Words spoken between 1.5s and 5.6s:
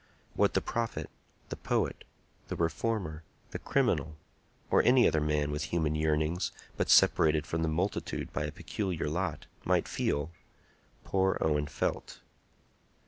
poet, the reformer, the criminal, or any other man